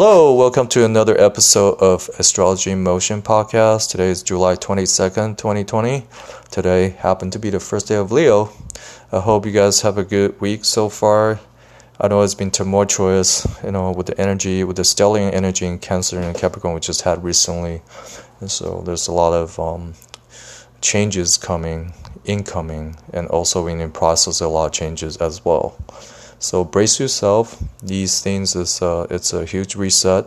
[0.00, 3.90] Hello, welcome to another episode of Astrology Motion podcast.
[3.90, 6.06] Today is July 22nd, 2020.
[6.52, 8.52] Today happened to be the first day of Leo.
[9.10, 11.40] I hope you guys have a good week so far.
[12.00, 15.80] I know it's been tumultuous, you know, with the energy, with the stellium energy in
[15.80, 17.82] Cancer and Capricorn we just had recently.
[18.38, 19.94] And so there's a lot of um,
[20.80, 21.92] changes coming,
[22.24, 25.76] incoming, and also in the process, a lot of changes as well.
[26.40, 27.60] So brace yourself.
[27.82, 30.26] These things is it's a huge reset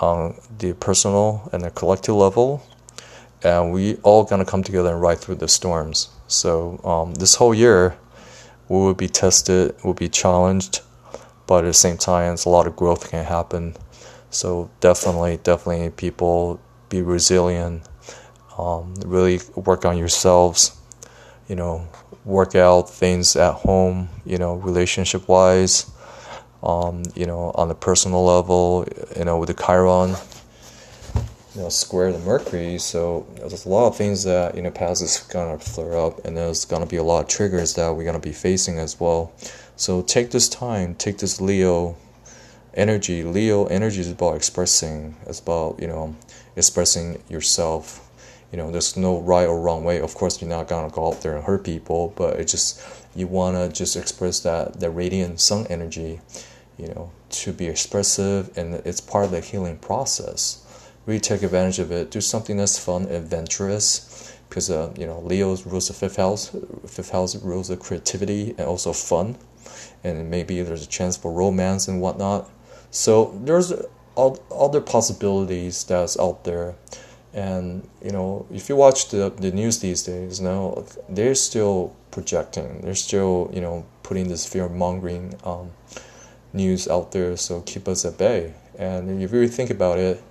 [0.00, 2.62] on the personal and the collective level,
[3.42, 6.08] and we all gonna come together and ride through the storms.
[6.28, 7.96] So um, this whole year,
[8.68, 10.80] we will be tested, we will be challenged,
[11.46, 13.74] but at the same time, it's a lot of growth can happen.
[14.30, 17.82] So definitely, definitely, people be resilient.
[18.56, 20.76] Um, really work on yourselves.
[21.52, 21.86] You know,
[22.24, 25.84] work out things at home, you know, relationship wise,
[26.62, 28.88] um, you know, on the personal level,
[29.18, 30.16] you know, with the Chiron,
[31.54, 32.78] you know, square the Mercury.
[32.78, 36.34] So there's a lot of things that in the past is gonna flare up, and
[36.34, 39.30] there's gonna be a lot of triggers that we're gonna be facing as well.
[39.76, 41.96] So take this time, take this Leo
[42.72, 43.24] energy.
[43.24, 45.16] Leo energy is about expressing.
[45.26, 46.16] It's about you know,
[46.56, 48.01] expressing yourself
[48.52, 50.00] you know there's no right or wrong way.
[50.00, 52.80] Of course you're not gonna go out there and hurt people but it just
[53.14, 56.20] you wanna just express that the radiant sun energy
[56.78, 60.58] you know to be expressive and it's part of the healing process.
[61.06, 62.10] Really take advantage of it.
[62.10, 66.54] Do something that's fun adventurous because uh, you know leo's rules the fifth house
[66.86, 69.36] fifth house rules of creativity and also fun
[70.04, 72.50] and maybe there's a chance for romance and whatnot.
[72.90, 73.72] So there's
[74.14, 76.74] all other possibilities that's out there
[77.34, 82.80] and you know, if you watch the the news these days, now they're still projecting,
[82.82, 85.70] they're still you know putting this fear mongering um,
[86.52, 88.54] news out there, so keep us at bay.
[88.78, 90.22] And if you really think about it,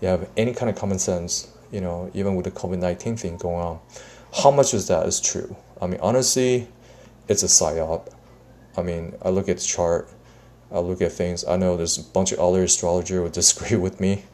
[0.00, 3.36] you have any kind of common sense, you know, even with the COVID nineteen thing
[3.38, 3.80] going on,
[4.42, 5.56] how much of that is true?
[5.80, 6.68] I mean, honestly,
[7.28, 8.12] it's a psyop.
[8.76, 10.10] I mean, I look at the chart,
[10.70, 11.44] I look at things.
[11.46, 14.24] I know there's a bunch of other astrologers would disagree with me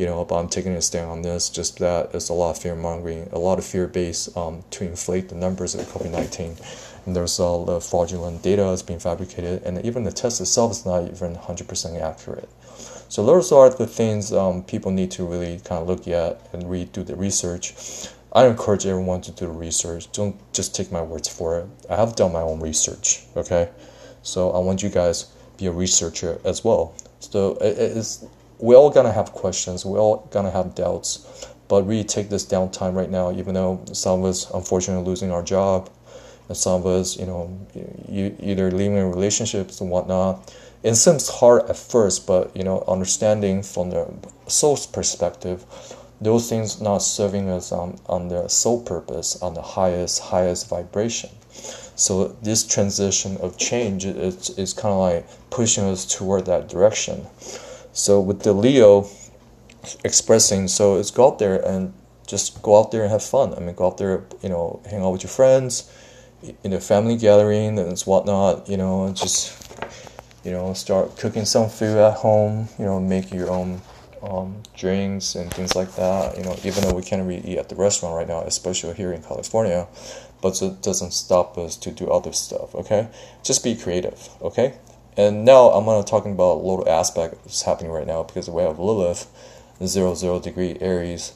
[0.00, 1.50] you know, but I'm taking a stand on this.
[1.50, 4.84] Just that it's a lot of fear mongering, a lot of fear based um, to
[4.84, 6.56] inflate the numbers of COVID 19.
[7.04, 10.72] And there's a lot of fraudulent data that's being fabricated, and even the test itself
[10.72, 12.48] is not even 100% accurate.
[13.10, 16.70] So those are the things um, people need to really kind of look at and
[16.70, 18.08] read, do the research.
[18.32, 20.10] I encourage everyone to do the research.
[20.12, 21.66] Don't just take my words for it.
[21.90, 23.24] I have done my own research.
[23.36, 23.68] Okay,
[24.22, 25.26] so I want you guys
[25.58, 26.94] be a researcher as well.
[27.18, 28.24] So it's
[28.60, 32.94] we're all gonna have questions, we're all gonna have doubts, but we take this downtime
[32.94, 35.90] right now, even though some of us unfortunately losing our job,
[36.48, 37.48] and some of us, you know,
[38.08, 40.52] you, either leaving relationships and whatnot.
[40.82, 44.12] It seems hard at first, but you know, understanding from the
[44.48, 45.64] soul's perspective,
[46.20, 51.30] those things not serving us on, on the soul purpose, on the highest, highest vibration.
[51.94, 57.26] So this transition of change is, is kind of like pushing us toward that direction.
[57.92, 59.08] So with the Leo
[60.04, 61.92] expressing, so it's go out there and
[62.26, 63.54] just go out there and have fun.
[63.54, 65.90] I mean, go out there, you know, hang out with your friends,
[66.64, 68.68] in a family gathering and whatnot.
[68.68, 69.56] You know, just
[70.44, 72.68] you know, start cooking some food at home.
[72.78, 73.82] You know, make your own
[74.22, 76.36] um, drinks and things like that.
[76.36, 79.12] You know, even though we can't really eat at the restaurant right now, especially here
[79.12, 79.86] in California,
[80.40, 82.74] but it doesn't stop us to do other stuff.
[82.74, 83.08] Okay,
[83.42, 84.28] just be creative.
[84.40, 84.74] Okay,
[85.16, 88.48] and now I'm going to talk about a little aspect that's happening right now because
[88.48, 89.26] we have Lilith,
[89.84, 91.32] zero zero degree Aries,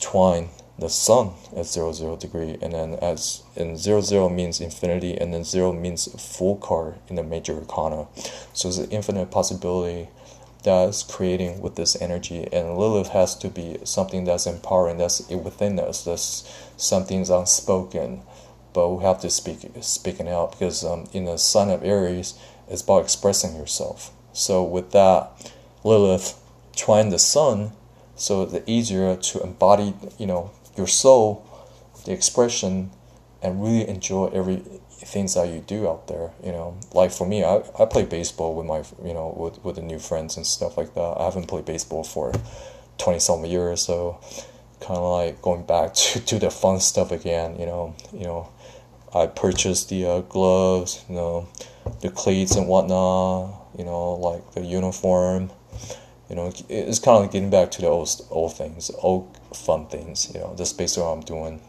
[0.00, 5.16] trine, the Sun at zero zero degree, and then as in zero zero means infinity,
[5.16, 8.06] and then zero means fool card in the major arcana.
[8.52, 10.08] So it's an infinite possibility
[10.62, 15.78] that's creating with this energy, and Lilith has to be something that's empowering, that's within
[15.78, 16.44] us, that's
[16.76, 18.22] something's unspoken,
[18.74, 22.34] but we have to speak speaking out because um, in the Sun of Aries
[22.70, 24.12] is about expressing yourself.
[24.32, 25.52] So with that,
[25.84, 26.40] Lilith
[26.74, 27.72] trine the sun,
[28.14, 31.46] so the easier to embody, you know, your soul,
[32.04, 32.90] the expression,
[33.42, 36.32] and really enjoy every things that you do out there.
[36.44, 39.76] You know, like for me, I, I play baseball with my, you know, with with
[39.76, 41.16] the new friends and stuff like that.
[41.18, 42.32] I haven't played baseball for
[42.98, 44.20] twenty some years, so
[44.80, 47.58] kind of like going back to, to the fun stuff again.
[47.58, 48.48] You know, you know,
[49.14, 51.48] I purchased the uh, gloves, you know
[52.00, 55.50] the cleats and whatnot, you know, like the uniform.
[56.28, 59.86] You know, it's kind of like getting back to the old old things, old fun
[59.86, 60.30] things.
[60.34, 61.60] You know, just basically what I'm doing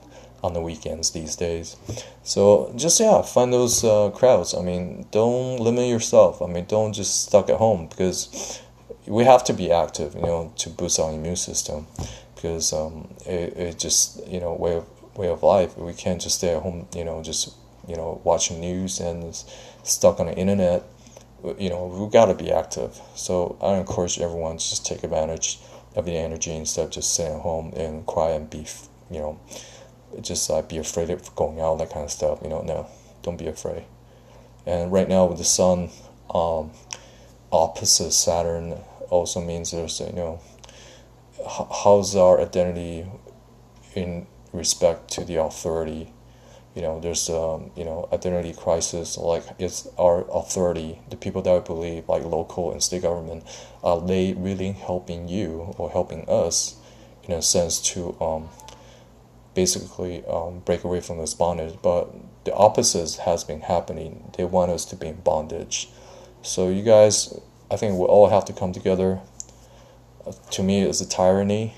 [0.44, 1.76] on the weekends these days.
[2.24, 4.54] So just yeah, find those uh, crowds.
[4.54, 6.42] I mean, don't limit yourself.
[6.42, 8.62] I mean, don't just stuck at home because
[9.06, 11.88] we have to be active, you know, to boost our immune system,
[12.36, 14.86] because um, it, it just you know way of
[15.16, 15.78] way of life.
[15.78, 17.54] We can't just stay at home, you know, just
[17.88, 19.36] you know watching news and
[19.84, 20.84] stuck on the internet.
[21.60, 23.00] You know, we gotta be active.
[23.16, 25.60] So I encourage everyone to just take advantage
[25.96, 28.66] of the energy instead of just sitting at home and cry and be,
[29.12, 29.40] you know,
[30.22, 32.40] just like uh, be afraid of going out that kind of stuff.
[32.42, 32.88] You know, no,
[33.22, 33.84] don't be afraid.
[34.66, 35.90] And right now with the sun
[36.34, 36.72] um,
[37.52, 38.78] opposite Saturn
[39.10, 40.42] also means there's you know
[41.84, 43.06] how's our identity
[43.96, 46.12] in respect to the authority
[46.78, 51.00] you know there's um, you know identity crisis like it's our authority.
[51.10, 53.46] The people that we believe like local and state government
[53.84, 56.76] are they really helping you or helping us
[57.24, 58.50] in a sense to um,
[59.56, 61.74] basically um, break away from this bondage?
[61.82, 62.14] But
[62.44, 64.32] the opposite has been happening.
[64.38, 65.90] They want us to be in bondage.
[66.44, 67.34] So you guys
[67.72, 69.20] i think we all have to come together.
[70.28, 71.74] Uh, to me it's a tyranny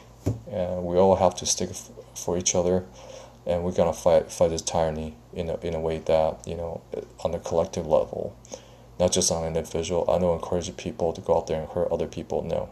[0.51, 1.69] and we all have to stick
[2.15, 2.83] for each other
[3.49, 6.81] and we're gonna fight fight this tyranny in a in a way that you know
[7.23, 8.37] on the collective level,
[8.99, 10.09] not just on an individual.
[10.09, 12.43] I don't encourage people to go out there and hurt other people.
[12.43, 12.69] No,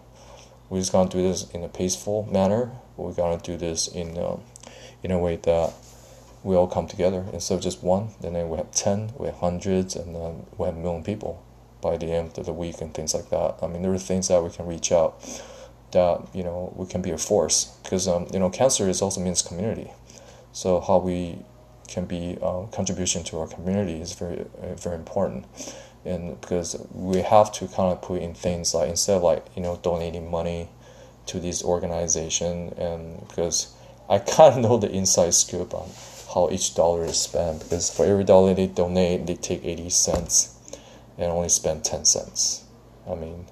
[0.70, 2.72] we're just gonna do this in a peaceful manner.
[2.96, 4.42] We're gonna do this in um,
[5.02, 5.74] in a way that
[6.44, 8.10] we all come together instead of just one.
[8.22, 11.44] Then we have ten, we have hundreds, and then we have a million people
[11.82, 13.56] by the end of the week and things like that.
[13.64, 15.24] I mean, there are things that we can reach out
[15.92, 19.22] that you know we can be a force because um, you know cancer is also
[19.22, 19.90] means community
[20.58, 21.38] so how we
[21.88, 25.46] can be uh, contribution to our community is very uh, very important,
[26.04, 29.62] and because we have to kind of put in things like instead of like you
[29.62, 30.68] know donating money
[31.28, 33.76] to these organization and because
[34.10, 35.92] I kind of know the inside scoop on
[36.34, 40.56] how each dollar is spent because for every dollar they donate they take 80 cents
[41.20, 42.64] and only spend 10 cents.
[43.08, 43.46] I mean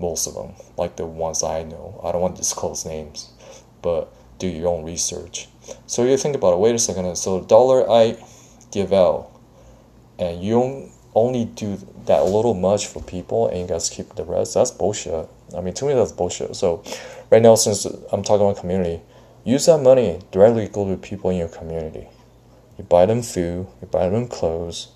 [0.00, 2.00] most of them like the ones I know.
[2.02, 3.32] I don't want to disclose names
[3.82, 5.48] but do your own research
[5.86, 8.16] so you think about it, wait a second, so dollar I
[8.70, 9.30] give out,
[10.18, 14.54] and you only do that little much for people and you guys keep the rest,
[14.54, 15.28] that's bullshit.
[15.56, 16.54] I mean, to me, that's bullshit.
[16.56, 16.82] So
[17.30, 19.00] right now, since I'm talking about community,
[19.44, 22.06] use that money directly go to people in your community.
[22.76, 24.88] You buy them food, you buy them clothes,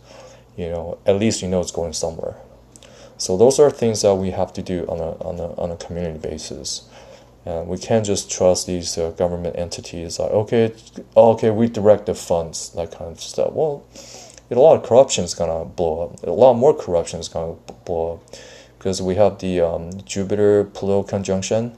[0.56, 2.36] you know, at least you know it's going somewhere.
[3.18, 5.76] So those are things that we have to do on a, on a, on a
[5.76, 6.88] community basis.
[7.44, 10.74] And we can't just trust these uh, government entities like, okay,
[11.16, 13.52] okay, we direct the funds, that kind of stuff.
[13.52, 13.84] Well,
[14.50, 16.22] a lot of corruption is gonna blow up.
[16.22, 17.54] A lot more corruption is gonna
[17.84, 18.36] blow up
[18.78, 21.72] because we have the um, Jupiter Pluto conjunction,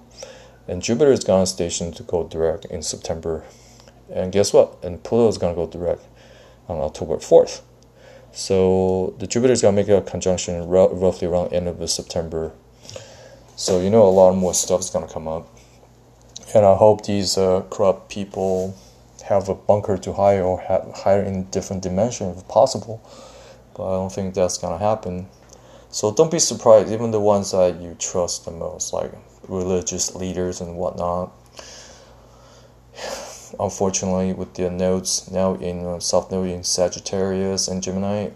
[0.67, 3.45] and Jupiter is gonna station to go direct in September,
[4.13, 4.77] and guess what?
[4.83, 6.03] And Pluto is gonna go direct
[6.69, 7.63] on October fourth.
[8.33, 12.53] So the Jupiter is gonna make a conjunction roughly around end of September.
[13.57, 15.54] So you know a lot more stuff is gonna come up
[16.55, 18.77] and I hope these uh, corrupt people
[19.25, 23.03] have a bunker to hire or have, hire in different dimension if possible.
[23.75, 25.27] But I don't think that's gonna happen.
[25.91, 29.13] So don't be surprised, even the ones that you trust the most, like
[29.49, 31.33] religious leaders and whatnot.
[33.61, 38.31] Unfortunately, with the nodes now in uh, South Node in Sagittarius and Gemini,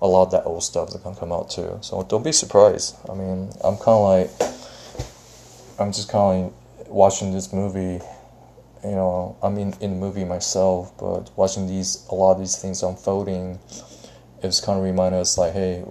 [0.00, 1.78] a lot of that old stuff is gonna come out too.
[1.80, 2.96] So don't be surprised.
[3.10, 4.30] I mean, I'm kind of like,
[5.78, 8.04] I'm just kind of like watching this movie,
[8.84, 12.56] you know, I mean, in the movie myself, but watching these, a lot of these
[12.56, 13.58] things unfolding,
[14.42, 15.84] it's kind of remind us like, hey,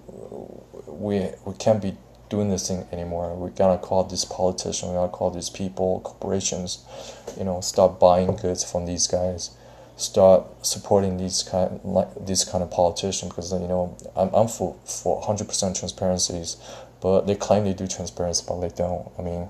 [0.88, 1.98] we we can't be
[2.30, 3.36] doing this thing anymore.
[3.36, 6.84] We gotta call these politicians, we gotta call these people, corporations,
[7.38, 9.52] you know, stop buying goods from these guys,
[9.98, 14.76] start supporting these kind like these kind of politicians because you know I'm I'm for
[14.86, 16.58] for hundred percent transparencies,
[17.02, 19.12] but they claim they do transparency, but they don't.
[19.20, 19.48] I mean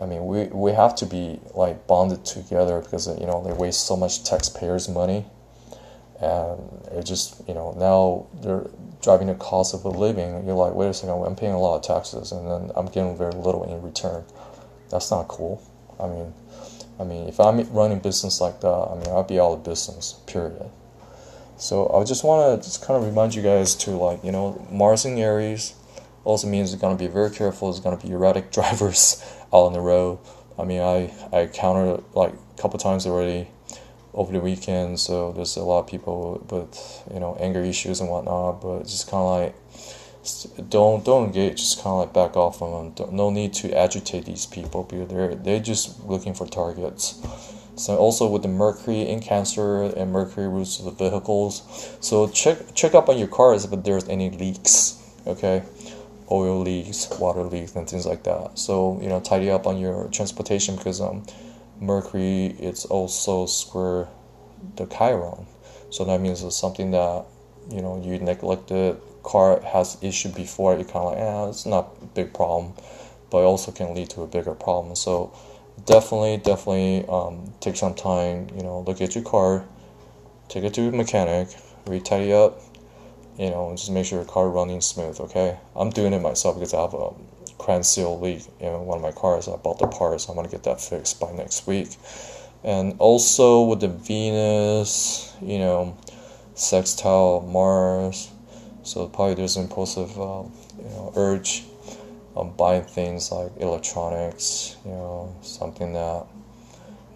[0.00, 3.86] I mean, we, we have to be like bonded together because you know they waste
[3.86, 5.26] so much taxpayers' money,
[6.20, 6.58] and
[6.92, 8.66] it just you know now they're
[9.02, 10.46] driving the cost of a living.
[10.46, 13.16] You're like, wait a second, I'm paying a lot of taxes, and then I'm getting
[13.16, 14.24] very little in return.
[14.90, 15.62] That's not cool.
[16.00, 16.32] I mean,
[16.98, 20.14] I mean, if I'm running business like that, I mean, I'll be out of business.
[20.26, 20.70] Period.
[21.58, 24.66] So I just want to just kind of remind you guys to like you know
[24.70, 25.74] Mars in Aries
[26.24, 27.70] also means you're gonna be very careful.
[27.70, 29.22] There's gonna be erratic drivers
[29.52, 30.18] out on the road.
[30.58, 33.48] I mean, I I counted like a couple times already
[34.12, 35.00] over the weekend.
[35.00, 38.60] So there's a lot of people with you know anger issues and whatnot.
[38.60, 41.58] But just kind of like don't don't engage.
[41.58, 42.90] Just kind of like back off from them.
[42.92, 47.20] Don't, no need to agitate these people because they're they're just looking for targets.
[47.76, 51.96] So also with the Mercury in Cancer and Mercury rules of the vehicles.
[52.00, 54.98] So check check up on your cars if there's any leaks.
[55.26, 55.62] Okay
[56.30, 58.58] oil leaks, water leaks, and things like that.
[58.58, 61.24] So you know, tidy up on your transportation because um,
[61.80, 64.08] Mercury it's also square
[64.76, 65.46] the Chiron,
[65.90, 67.24] so that means it's something that
[67.70, 69.00] you know you neglected.
[69.22, 72.72] Car has issue before you kind of like, yeah, it's not a big problem,
[73.30, 74.96] but also can lead to a bigger problem.
[74.96, 75.36] So
[75.84, 78.48] definitely, definitely um, take some time.
[78.56, 79.66] You know, look at your car,
[80.48, 81.48] take it to a mechanic,
[81.86, 82.60] re-tidy up,
[83.40, 85.18] you know, just make sure your car running smooth.
[85.18, 87.10] Okay, I'm doing it myself because I have a
[87.56, 89.48] crank seal leak in one of my cars.
[89.48, 90.28] I bought the parts.
[90.28, 91.88] I'm gonna get that fixed by next week.
[92.62, 95.96] And also with the Venus, you know,
[96.54, 98.30] sextile Mars,
[98.82, 100.42] so probably there's an impulsive, uh,
[100.78, 101.64] you know, urge
[102.36, 106.26] of buying things like electronics, you know, something that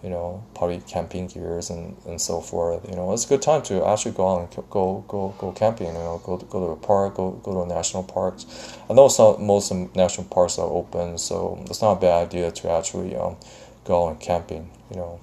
[0.05, 2.87] you know, probably camping gears and, and so forth.
[2.87, 5.87] You know, it's a good time to actually go out and go go go camping.
[5.87, 8.45] You know, go to, go to a park, go go to a national parks.
[8.87, 12.71] I know not most national parks are open, so it's not a bad idea to
[12.71, 13.37] actually um,
[13.83, 14.69] go out and camping.
[14.91, 15.19] You know,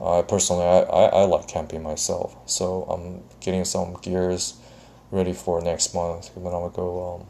[0.00, 4.54] uh, personally, I, I, I like camping myself, so I'm getting some gears
[5.10, 7.26] ready for next month when I'm gonna go um,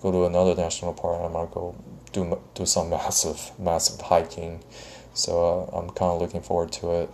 [0.00, 1.20] go to another national park.
[1.22, 1.74] I'm gonna go
[2.12, 4.64] do do some massive massive hiking
[5.14, 7.10] so uh, I'm kind of looking forward to it.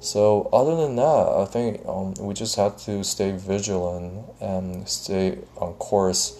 [0.00, 5.38] So other than that, I think um, we just have to stay vigilant and stay
[5.56, 6.36] on course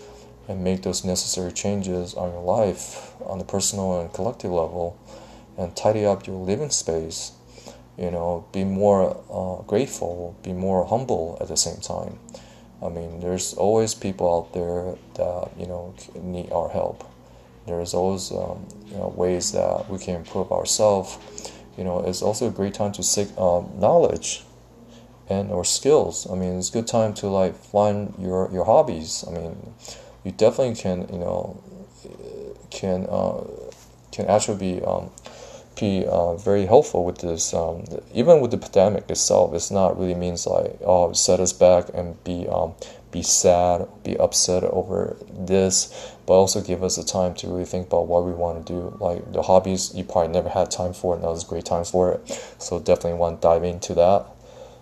[0.49, 4.99] and make those necessary changes on your life on the personal and collective level
[5.57, 7.33] and tidy up your living space
[7.99, 12.19] you know be more uh, grateful be more humble at the same time
[12.83, 17.05] i mean there's always people out there that you know need our help
[17.67, 21.19] there's always um, you know, ways that we can improve ourselves.
[21.77, 24.45] You know, it's also a great time to seek um, knowledge
[25.29, 26.27] and or skills.
[26.31, 29.25] I mean, it's a good time to like find your your hobbies.
[29.27, 29.75] I mean,
[30.25, 31.63] you definitely can you know
[32.71, 33.45] can uh,
[34.11, 35.11] can actually be um,
[35.79, 37.55] be uh, very helpful with this.
[37.55, 41.89] Um, even with the pandemic itself, it's not really means like oh set us back
[41.95, 42.75] and be um,
[43.13, 47.87] be sad, be upset over this, but also give us the time to really think
[47.87, 48.97] about what we want to do.
[48.99, 52.13] Like the hobbies you probably never had time for, that was a great time for
[52.13, 52.55] it.
[52.59, 54.27] So definitely want to dive into that.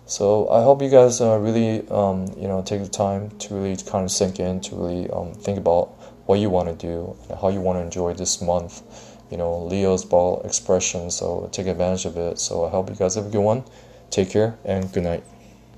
[0.05, 3.77] So I hope you guys uh, really, um, you know, take the time to really
[3.83, 5.89] kind of sink in, to really um, think about
[6.25, 8.81] what you want to do, and how you want to enjoy this month.
[9.29, 11.11] You know, Leo's ball expression.
[11.11, 12.39] So take advantage of it.
[12.39, 13.63] So I hope you guys have a good one.
[14.09, 15.23] Take care and good night.